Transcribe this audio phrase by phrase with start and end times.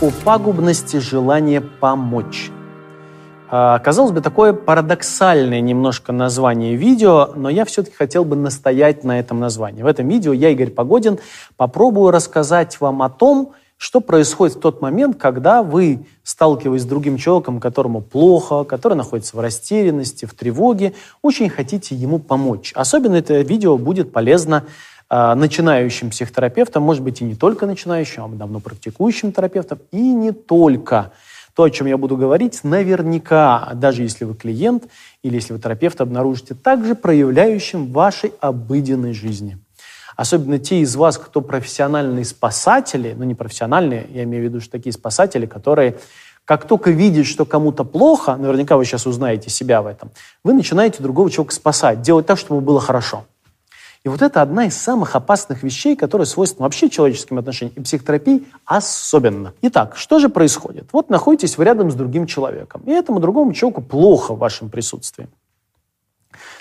[0.00, 2.50] о пагубности желания помочь.
[3.50, 9.18] А, казалось бы, такое парадоксальное немножко название видео, но я все-таки хотел бы настоять на
[9.20, 9.82] этом названии.
[9.82, 11.18] В этом видео я, Игорь Погодин,
[11.56, 17.18] попробую рассказать вам о том, что происходит в тот момент, когда вы, сталкиваясь с другим
[17.18, 22.72] человеком, которому плохо, который находится в растерянности, в тревоге, очень хотите ему помочь.
[22.74, 24.64] Особенно это видео будет полезно
[25.10, 31.12] начинающим психотерапевтам, может быть, и не только начинающим, а давно практикующим терапевтам, и не только.
[31.54, 34.84] То, о чем я буду говорить, наверняка, даже если вы клиент
[35.22, 39.58] или если вы терапевт, обнаружите также проявляющим в вашей обыденной жизни–
[40.20, 44.72] особенно те из вас, кто профессиональные спасатели, ну не профессиональные, я имею в виду, что
[44.72, 45.96] такие спасатели, которые
[46.44, 50.10] как только видят, что кому-то плохо, наверняка вы сейчас узнаете себя в этом,
[50.44, 53.24] вы начинаете другого человека спасать, делать так, чтобы было хорошо.
[54.02, 58.46] И вот это одна из самых опасных вещей, которые свойственны вообще человеческим отношениям, и психотерапии
[58.64, 59.52] особенно.
[59.60, 60.88] Итак, что же происходит?
[60.92, 65.28] Вот находитесь вы рядом с другим человеком, и этому другому человеку плохо в вашем присутствии.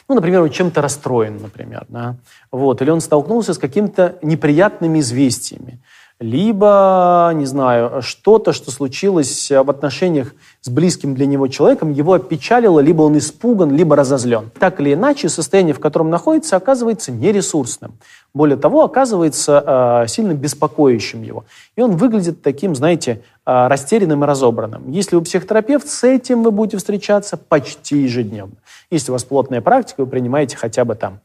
[0.09, 2.17] Ну, например, он чем-то расстроен, например, да?
[2.51, 5.79] вот, или он столкнулся с какими-то неприятными известиями,
[6.19, 12.81] либо, не знаю, что-то, что случилось в отношениях с близким для него человеком, его опечалило,
[12.81, 14.51] либо он испуган, либо разозлен.
[14.59, 17.93] Так или иначе, состояние, в котором находится, оказывается нересурсным.
[18.33, 21.45] Более того, оказывается э, сильно беспокоящим его.
[21.77, 24.91] И он выглядит таким, знаете, э, растерянным и разобранным.
[24.91, 28.55] Если вы психотерапевт, с этим вы будете встречаться почти ежедневно.
[28.91, 31.21] Если у вас плотная практика, вы принимаете хотя бы там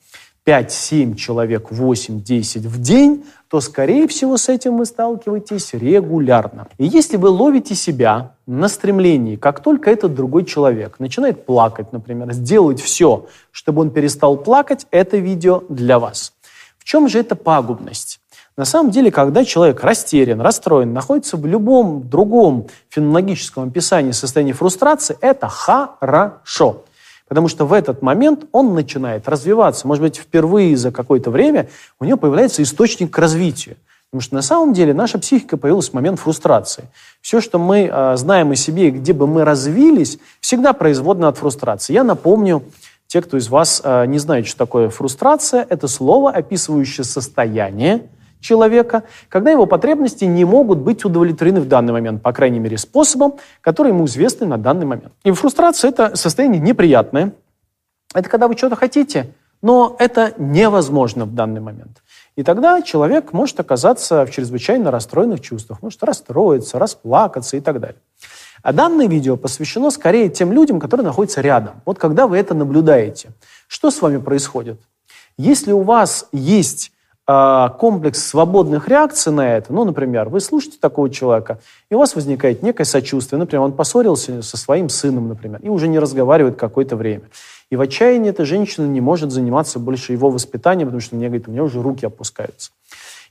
[0.46, 6.68] 5-7 человек, 8-10 в день, то, скорее всего, с этим вы сталкиваетесь регулярно.
[6.76, 12.32] И если вы ловите себя на стремлении, как только этот другой человек начинает плакать, например,
[12.32, 16.34] сделать все, чтобы он перестал плакать, это видео для вас.
[16.78, 18.20] В чем же эта пагубность?
[18.56, 25.16] На самом деле, когда человек растерян, расстроен, находится в любом другом фенологическом описании состояния фрустрации,
[25.20, 26.84] это хорошо.
[27.34, 29.88] Потому что в этот момент он начинает развиваться.
[29.88, 31.66] Может быть, впервые за какое-то время
[31.98, 33.74] у него появляется источник к развитию.
[34.08, 36.84] Потому что на самом деле наша психика появилась в момент фрустрации.
[37.22, 41.92] Все, что мы э, знаем о себе, где бы мы развились, всегда производно от фрустрации.
[41.92, 42.62] Я напомню,
[43.08, 48.02] те, кто из вас э, не знает, что такое фрустрация, это слово, описывающее состояние,
[48.44, 53.34] человека, когда его потребности не могут быть удовлетворены в данный момент, по крайней мере, способом,
[53.60, 55.12] который ему известный на данный момент.
[55.24, 57.32] И фрустрация– это состояние неприятное.
[58.14, 62.02] Это когда вы что-то хотите, но это невозможно в данный момент.
[62.36, 67.98] И тогда человек может оказаться в чрезвычайно расстроенных чувствах, может расстроиться, расплакаться и так далее.
[68.62, 71.82] А данное видео посвящено скорее тем людям, которые находятся рядом.
[71.84, 73.30] Вот когда вы это наблюдаете,
[73.68, 74.80] что с вами происходит?
[75.36, 76.92] Если у вас есть
[77.26, 81.58] комплекс свободных реакций на это, ну, например, вы слушаете такого человека,
[81.90, 83.38] и у вас возникает некое сочувствие.
[83.38, 87.22] Например, он поссорился со своим сыном, например, и уже не разговаривает какое-то время.
[87.70, 91.48] И в отчаянии эта женщина не может заниматься больше его воспитанием, потому что мне говорит,
[91.48, 92.70] у меня уже руки опускаются.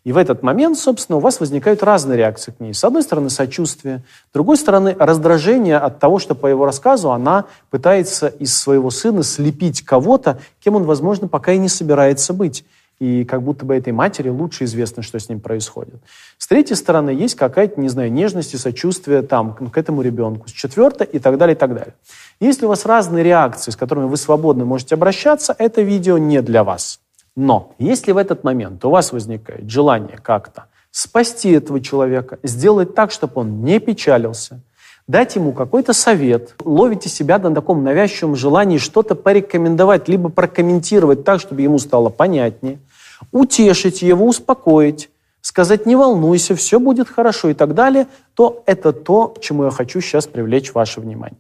[0.04, 2.74] И в этот момент, собственно, у вас возникают разные реакции к ней.
[2.74, 7.46] С одной стороны, сочувствие, с другой стороны, раздражение от того, что по его рассказу она
[7.70, 12.66] пытается из своего сына слепить кого-то, кем он, возможно, пока и не собирается быть
[13.04, 15.96] и как будто бы этой матери лучше известно, что с ним происходит.
[16.38, 20.48] С третьей стороны, есть какая-то, не знаю, нежность и сочувствие там, к этому ребенку.
[20.48, 21.96] С четвертой и так далее, и так далее.
[22.40, 26.64] Если у вас разные реакции, с которыми вы свободно можете обращаться, это видео не для
[26.64, 27.02] вас.
[27.36, 33.12] Но если в этот момент у вас возникает желание как-то спасти этого человека, сделать так,
[33.12, 34.62] чтобы он не печалился,
[35.08, 41.42] дать ему какой-то совет, ловите себя на таком навязчивом желании что-то порекомендовать, либо прокомментировать так,
[41.42, 42.80] чтобы ему стало понятнее,
[43.32, 45.10] утешить его, успокоить,
[45.42, 50.02] сказать «не волнуйся, все будет хорошо» и так далее, то это то, чему я хочу
[50.02, 51.38] сейчас привлечь ваше внимание.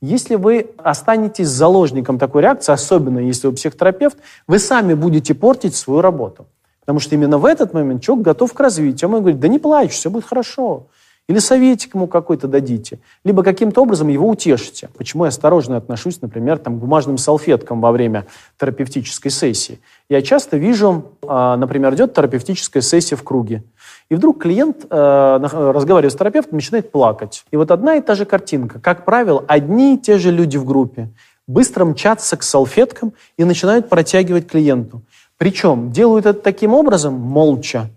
[0.00, 4.16] Если вы останетесь заложником такой реакции, особенно если вы психотерапевт,
[4.46, 6.46] вы сами будете портить свою работу.
[6.80, 9.10] Потому что именно в этот момент человек готов к развитию.
[9.10, 10.86] Он говорит, да не плачь, все будет хорошо.
[11.30, 14.88] Или советик ему какой-то дадите, либо каким-то образом его утешите.
[14.98, 18.26] Почему я осторожно отношусь, например, там, к бумажным салфеткам во время
[18.58, 19.78] терапевтической сессии.
[20.08, 23.62] Я часто вижу, а, например, идет терапевтическая сессия в круге,
[24.08, 27.44] и вдруг клиент, а, разговаривая с терапевтом, начинает плакать.
[27.52, 28.80] И вот одна и та же картинка.
[28.80, 31.10] Как правило, одни и те же люди в группе
[31.46, 35.02] быстро мчатся к салфеткам и начинают протягивать клиенту.
[35.38, 37.88] Причем делают это таким образом, молча,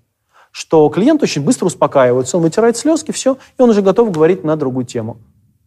[0.53, 4.55] что клиент очень быстро успокаивается, он вытирает слезки, все, и он уже готов говорить на
[4.55, 5.17] другую тему.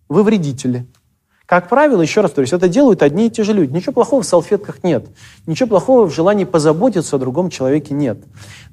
[0.08, 0.86] Вы вредители.
[1.44, 3.72] Как правило, еще раз повторюсь, это делают одни и те же люди.
[3.72, 5.06] Ничего плохого в салфетках нет.
[5.46, 8.18] Ничего плохого в желании позаботиться о другом человеке нет.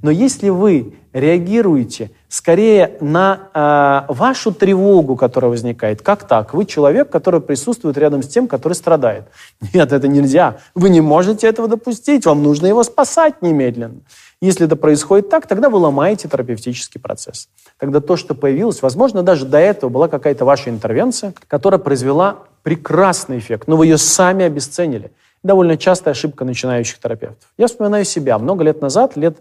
[0.01, 6.55] Но если вы реагируете скорее на э, вашу тревогу, которая возникает, как так?
[6.55, 9.25] Вы человек, который присутствует рядом с тем, который страдает.
[9.73, 10.57] Нет, это нельзя.
[10.73, 12.25] Вы не можете этого допустить.
[12.25, 13.99] Вам нужно его спасать немедленно.
[14.43, 17.47] Если это происходит так, тогда вы ломаете терапевтический процесс.
[17.79, 23.37] Тогда то, что появилось, возможно, даже до этого была какая-то ваша интервенция, которая произвела прекрасный
[23.37, 25.13] эффект, но вы ее сами обесценили.
[25.43, 27.47] Довольно частая ошибка начинающих терапевтов.
[27.57, 28.37] Я вспоминаю себя.
[28.37, 29.37] Много лет назад, лет,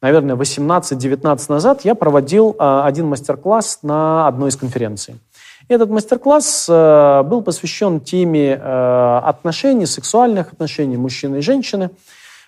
[0.00, 5.20] наверное, 18-19 назад, я проводил э, один мастер-класс на одной из конференций.
[5.68, 11.90] Этот мастер-класс э, был посвящен теме э, отношений, сексуальных отношений мужчины и женщины.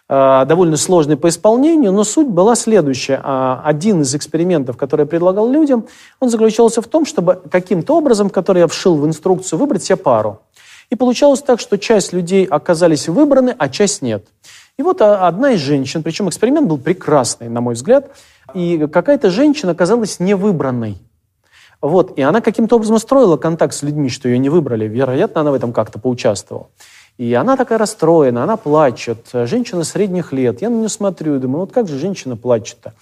[0.06, 3.20] Э, довольно сложный по исполнению, но суть была следующая.
[3.24, 5.86] Э, один из экспериментов, который я предлагал людям,
[6.20, 10.42] он заключался в том, чтобы каким-то образом, который я вшил в инструкцию, выбрать себе пару.
[10.90, 14.26] И получалось так, что часть людей оказались выбраны, а часть нет.
[14.76, 18.10] И вот э, одна из женщин, причем эксперимент был прекрасный, на мой взгляд,
[18.52, 20.98] и какая-то женщина оказалась невыбранной.
[21.80, 24.86] Вот, и она каким-то образом строила контакт с людьми, что ее не выбрали.
[24.86, 26.68] Вероятно, она в этом как-то поучаствовала.
[27.16, 29.28] И она такая расстроена, она плачет.
[29.32, 30.60] Женщина средних лет.
[30.62, 32.92] Я на нее смотрю и думаю, вот как же женщина плачет-то?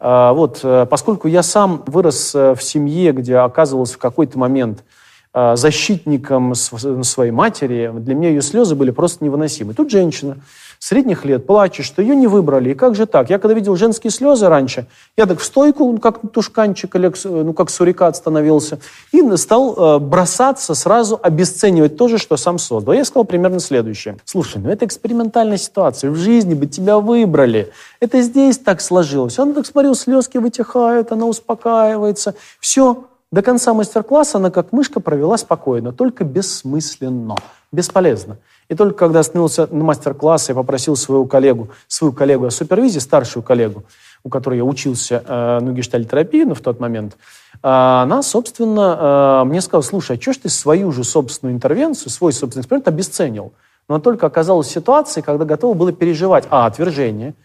[0.00, 4.84] А, вот, э, поскольку я сам вырос э, в семье, где оказывался в какой-то момент
[5.32, 9.72] э, защитником своей матери, для меня ее слезы были просто невыносимы.
[9.72, 10.36] Тут женщина
[10.84, 12.70] средних лет плачет, что ее не выбрали.
[12.70, 13.30] И как же так?
[13.30, 14.86] Я когда видел женские слезы раньше,
[15.16, 18.78] я так в стойку, ну, как тушканчик, или, ну, как сурикат становился,
[19.10, 22.92] и стал э, бросаться сразу, обесценивать то же, что сам создал.
[22.92, 24.18] Я сказал примерно следующее.
[24.26, 26.10] Слушай, ну это экспериментальная ситуация.
[26.10, 27.72] В жизни бы тебя выбрали.
[28.00, 29.38] Это здесь так сложилось.
[29.38, 32.34] Он так смотрел, слезки вытихают, она успокаивается.
[32.60, 33.04] Все,
[33.34, 37.34] до конца мастер-класса она как мышка провела спокойно, только бессмысленно,
[37.72, 38.38] бесполезно.
[38.68, 43.42] И только когда остановился на мастер-класс, я попросил свою коллегу, свою коллегу о супервизии, старшую
[43.42, 43.82] коллегу,
[44.22, 47.16] у которой я учился э, на гештальтерапии ну, в тот момент,
[47.54, 52.10] э, она, собственно, э, мне сказала, слушай, а что ж ты свою же собственную интервенцию,
[52.10, 53.52] свой собственный эксперимент обесценил?
[53.88, 57.34] Но только оказалась в ситуации, когда готова было переживать, а, отвержение–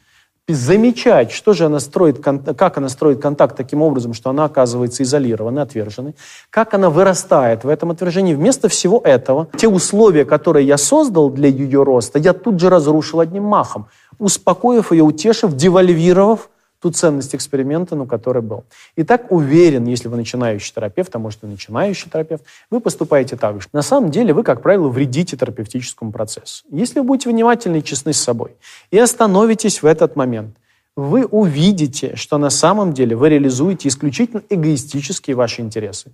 [0.54, 5.62] замечать, что же она строит, как она строит контакт таким образом, что она оказывается изолированной,
[5.62, 6.16] отверженной,
[6.50, 8.34] как она вырастает в этом отвержении.
[8.34, 13.20] Вместо всего этого, те условия, которые я создал для ее роста, я тут же разрушил
[13.20, 13.88] одним махом,
[14.18, 16.50] успокоив ее, утешив, девальвировав
[16.82, 18.64] ту ценность эксперимента, ну, который был.
[18.96, 23.62] И так уверен, если вы начинающий терапевт, а может и начинающий терапевт, вы поступаете так
[23.62, 23.68] же.
[23.74, 26.64] На самом деле вы, как правило, вредите терапевтическому процессу.
[26.72, 28.56] Если вы будете внимательны и честны с собой
[28.92, 30.56] и остановитесь в этот момент,
[30.96, 36.12] вы увидите, что на самом деле вы реализуете исключительно эгоистические ваши интересы.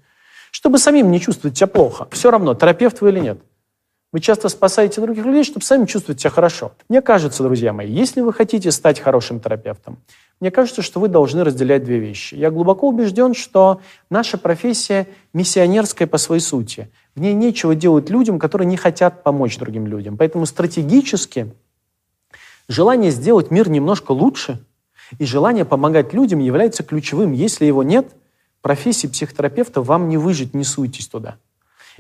[0.52, 2.08] Чтобы самим не чувствовать себя плохо.
[2.12, 3.40] Все равно, терапевт вы или нет.
[4.16, 6.72] Вы часто спасаете других людей, чтобы сами чувствовать себя хорошо.
[6.88, 9.98] Мне кажется, друзья мои, если вы хотите стать хорошим терапевтом,
[10.40, 12.34] мне кажется, что вы должны разделять две вещи.
[12.34, 16.90] Я глубоко убежден, что наша профессия миссионерская по своей сути.
[17.14, 20.16] В ней нечего делать людям, которые не хотят помочь другим людям.
[20.16, 21.54] Поэтому стратегически
[22.70, 24.66] желание сделать мир немножко лучше
[25.20, 27.34] и желание помогать людям является ключевым.
[27.34, 28.16] Если его нет,
[28.62, 31.36] профессии психотерапевта вам не выжить, не суйтесь туда.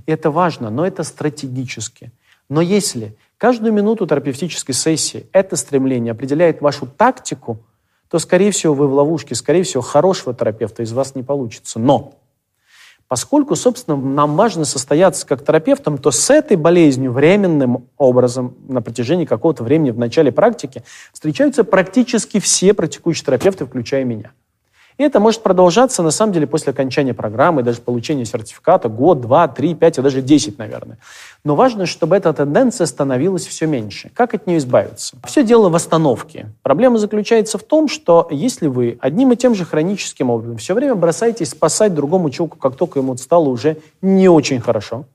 [0.05, 2.11] И это важно, но это стратегически.
[2.49, 7.59] Но если каждую минуту терапевтической сессии это стремление определяет вашу тактику–
[8.09, 11.79] то, скорее всего, вы в ловушке, скорее всего, хорошего терапевта из вас не получится.
[11.79, 12.13] Но
[13.07, 19.25] поскольку, собственно, нам важно состояться как терапевтом, то с этой болезнью временным образом на протяжении
[19.25, 20.83] какого-то времени в начале практики
[21.13, 24.31] встречаются практически все практикующие терапевты, включая меня–
[24.97, 29.47] и это может продолжаться, на самом деле, после окончания программы, даже получения сертификата, год, два,
[29.47, 30.97] три, пять, а даже десять, наверное.
[31.43, 34.09] Но важно, чтобы эта тенденция становилась все меньше.
[34.13, 35.17] Как от нее избавиться?
[35.25, 36.53] Все дело в остановке.
[36.63, 40.95] Проблема заключается в том, что если вы одним и тем же хроническим образом все время
[40.95, 45.05] бросаетесь спасать другому человеку, как только ему стало уже не очень хорошо,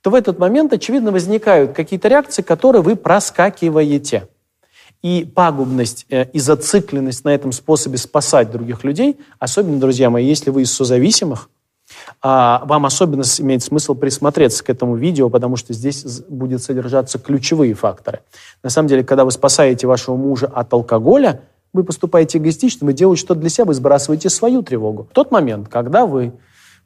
[0.00, 4.28] то в этот момент, очевидно, возникают какие-то реакции, которые вы проскакиваете.
[5.02, 10.50] И пагубность э, и зацикленность на этом способе спасать других людей, особенно, друзья мои, если
[10.50, 11.48] вы из созависимых,
[12.20, 17.74] а, вам особенно имеет смысл присмотреться к этому видео, потому что здесь будет содержаться ключевые
[17.74, 18.20] факторы.
[18.62, 23.20] На самом деле, когда вы спасаете вашего мужа от алкоголя, вы поступаете эгоистично, вы делаете
[23.20, 25.06] что-то для себя, вы сбрасываете свою тревогу.
[25.10, 26.32] В тот момент, когда вы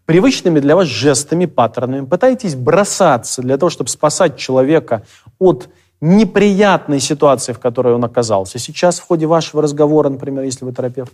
[0.07, 5.04] привычными для вас жестами, паттернами пытаетесь бросаться для того, чтобы спасать человека
[5.38, 5.69] от
[6.02, 8.59] неприятной ситуации, в которой он оказался.
[8.59, 11.12] Сейчас в ходе вашего разговора, например, если вы терапевт,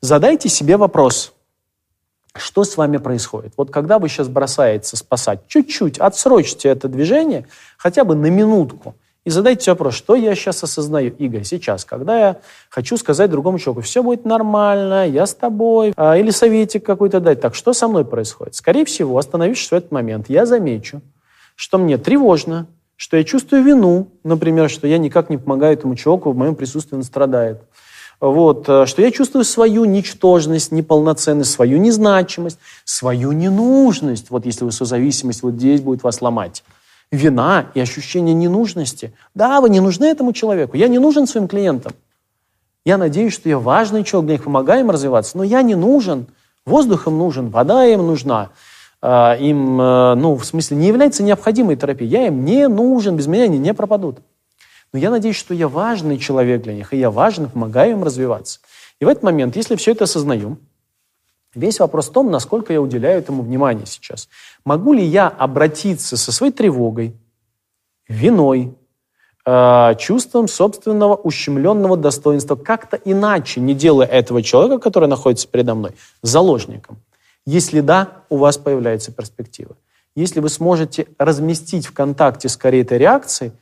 [0.00, 1.32] задайте себе вопрос,
[2.34, 3.54] что с вами происходит?
[3.56, 9.30] Вот когда вы сейчас бросаете спасать, чуть-чуть отсрочьте это движение, хотя бы на минутку, и
[9.30, 14.02] задайте вопрос, что я сейчас осознаю, Игорь, сейчас, когда я хочу сказать другому человеку, все
[14.02, 17.40] будет нормально, я с тобой, а, или советик какой-то дать.
[17.40, 18.56] Так, что со мной происходит?
[18.56, 21.00] Скорее всего, остановившись в этот момент, я замечу,
[21.54, 22.66] что мне тревожно,
[23.00, 26.96] что я чувствую вину, например, что я никак не помогаю этому человеку, в моем присутствии
[26.96, 27.62] он страдает.
[28.20, 34.28] Вот, э, что я чувствую свою ничтожность, неполноценность, свою незначимость, свою ненужность.
[34.28, 36.62] Вот если вы созависимость, вот здесь будет вас ломать
[37.10, 39.14] вина и ощущение ненужности.
[39.34, 40.76] Да, вы не нужны этому человеку.
[40.76, 41.94] Я не нужен своим клиентам.
[42.84, 46.26] Я надеюсь, что я важный человек, для них помогаю им развиваться, но я не нужен.
[46.66, 48.50] Воздух им нужен, вода им нужна.
[49.02, 52.10] А, им, э, ну, в смысле, не является необходимой терапией.
[52.10, 54.18] Я им не нужен, без меня они не пропадут.
[54.92, 58.60] Но я надеюсь, что я важный человек для них, и я важен, помогаю им развиваться.
[59.00, 60.58] И в этот момент, если все это осознаю,
[61.54, 64.28] Весь вопрос в том, насколько я уделяю этому внимание сейчас.
[64.64, 67.16] Могу ли я обратиться со своей тревогой,
[68.08, 68.76] виной,
[69.44, 75.92] э, чувством собственного ущемленного достоинства, как-то иначе, не делая этого человека, который находится передо мной,
[76.22, 76.98] заложником?
[77.46, 79.76] Если да, у вас появляется перспектива.
[80.14, 83.52] Если вы сможете разместить в контакте скорее этой реакции,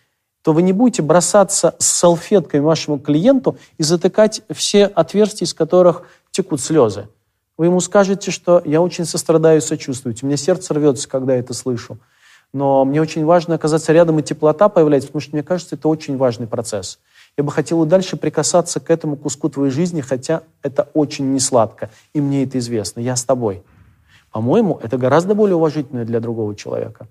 [0.42, 6.04] то вы не будете бросаться с салфеткой вашему клиенту и затыкать все отверстия, из которых
[6.30, 7.08] текут слезы.
[7.56, 10.14] Вы ему скажете, что я очень сострадаю и сочувствую.
[10.22, 11.98] У меня сердце рвется, когда я это слышу.
[12.52, 16.16] Но мне очень важно оказаться рядом, и теплота появляется, потому что, мне кажется, это очень
[16.16, 16.98] важный процесс.
[17.38, 21.88] Я бы хотел и дальше прикасаться к этому куску твоей жизни, хотя это очень несладко,
[22.12, 22.98] и мне это известно.
[22.98, 23.62] Я с тобой.
[24.32, 27.06] По-моему, это гораздо более уважительно для другого человека.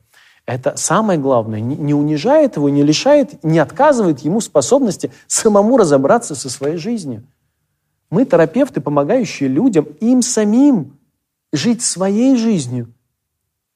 [0.46, 6.50] Это самое главное, не унижает его, не лишает, не отказывает ему способности самому разобраться со
[6.50, 7.24] своей жизнью.
[8.10, 10.98] Мы, терапевты, помогающие людям, им самим
[11.53, 12.93] жить своей жизнью.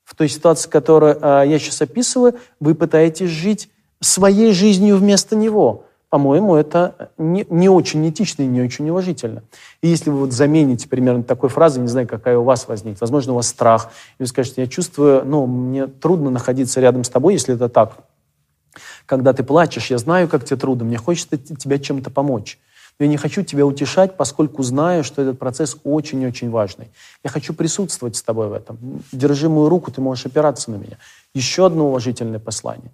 [0.04, 3.70] В той ситуации, которую э, я сейчас описываю, вы пытаетесь жить
[4.02, 5.86] своей жизнью вместо него.
[6.12, 9.44] По-моему, это не, не очень этично и не очень уважительно.
[9.82, 13.32] И если вы вот замените примерно такой фразой, не знаю, какая у вас возникнет, возможно,
[13.32, 13.90] у вас страх,
[14.20, 17.94] и вы скажете, я чувствую, ну, мне трудно находиться рядом с тобой, если это так.
[19.06, 22.60] Когда ты плачешь, я знаю, как тебе трудно, мне хочется тебе чем-то помочь.
[23.00, 26.90] Я не хочу тебя утешать, поскольку знаю, что этот процесс очень-очень важный.
[27.24, 29.02] Я хочу присутствовать с тобой в этом.
[29.14, 30.98] Держи мою руку, ты можешь опираться на меня.
[31.34, 32.92] Еще одно уважительное послание,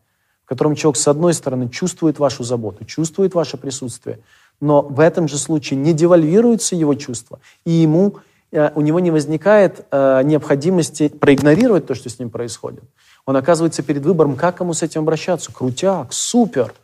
[0.47, 4.19] в котором человек, с одной стороны, чувствует вашу заботу, чувствует ваше присутствие,
[4.59, 8.15] но в этом же случае не девальвируется его чувство, и ему,
[8.51, 12.83] э, у него не возникает э, необходимости проигнорировать то, что с ним происходит.
[13.25, 15.53] Он оказывается перед выбором, как ему с этим обращаться.
[15.53, 16.73] Крутяк, супер–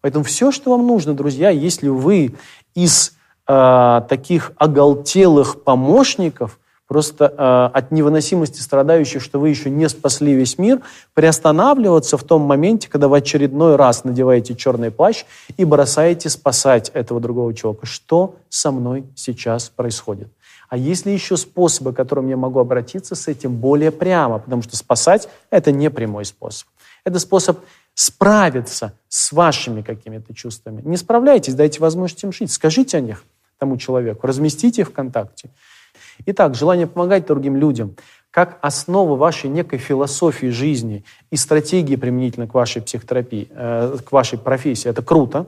[0.00, 2.34] Поэтому все, что вам нужно, друзья, если вы
[2.74, 3.12] из
[3.46, 6.58] э, таких оголтелых помощников,
[6.90, 10.80] просто э, от невыносимости страдающих, что вы еще не спасли весь мир,
[11.14, 15.24] приостанавливаться в том моменте, когда в очередной раз надеваете черный плащ
[15.56, 17.86] и бросаете спасать этого другого человека.
[17.86, 20.32] Что со мной сейчас происходит?
[20.68, 24.40] А есть ли еще способы, к которым я могу обратиться с этим более прямо?
[24.40, 26.66] Потому что спасать– это не прямой способ.
[27.04, 27.60] Это способ
[27.94, 30.82] справиться с вашими какими-то чувствами.
[30.84, 32.50] Не справляйтесь, дайте возможность им жить.
[32.50, 33.22] Скажите о них
[33.58, 35.50] тому человеку, разместите их ВКонтакте.
[36.26, 37.96] Итак, желание помогать другим людям
[38.30, 44.38] как основа вашей некой философии жизни и стратегии применительно к вашей психотерапии, э, к вашей
[44.38, 44.88] профессии.
[44.88, 45.46] Это круто,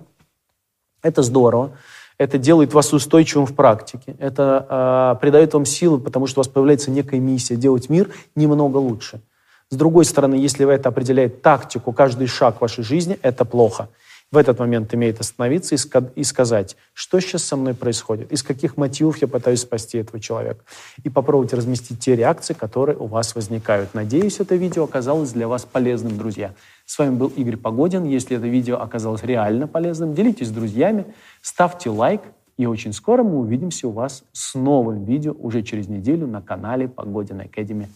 [1.01, 1.73] это здорово,
[2.19, 6.49] это делает вас устойчивым в практике, это э, придает вам силы, потому что у вас
[6.49, 9.21] появляется некая миссия делать мир немного лучше–
[9.73, 13.89] с другой стороны, если вы это определяет тактику, каждый шаг вашей жизни, это плохо.
[14.33, 19.19] В этот момент имеет остановиться и сказать, что сейчас со мной происходит, из каких мотивов
[19.19, 20.65] я пытаюсь спасти этого человека.
[21.05, 23.93] И попробовать разместить те реакции, которые у вас возникают.
[23.93, 26.55] Надеюсь, это видео оказалось для вас полезным, друзья.
[26.87, 28.05] С вами был Игорь Погодин.
[28.05, 31.05] Если это видео оказалось реально полезным, делитесь с друзьями,
[31.43, 32.23] ставьте лайк,
[32.57, 36.89] и очень скоро мы увидимся у вас с новым видео уже через неделю на канале
[36.89, 37.91] Погодин Академи.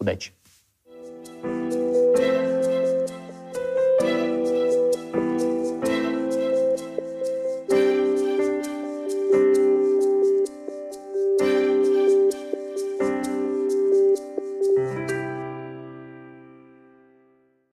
[0.00, 0.37] Удачи!